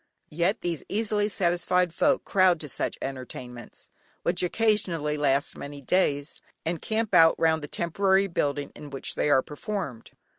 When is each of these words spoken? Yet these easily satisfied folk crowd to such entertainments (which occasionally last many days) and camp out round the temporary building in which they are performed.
Yet 0.31 0.61
these 0.61 0.83
easily 0.89 1.29
satisfied 1.29 1.93
folk 1.93 2.25
crowd 2.25 2.59
to 2.61 2.67
such 2.67 2.97
entertainments 3.03 3.91
(which 4.23 4.41
occasionally 4.41 5.15
last 5.15 5.55
many 5.55 5.79
days) 5.79 6.41
and 6.65 6.81
camp 6.81 7.13
out 7.13 7.35
round 7.39 7.61
the 7.61 7.67
temporary 7.67 8.25
building 8.25 8.71
in 8.75 8.89
which 8.89 9.13
they 9.13 9.29
are 9.29 9.43
performed. 9.43 10.09